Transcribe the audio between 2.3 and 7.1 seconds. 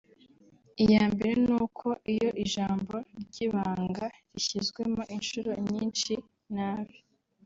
ijambo ry’ibanga rishyizwemo inshuro nyinshi nabi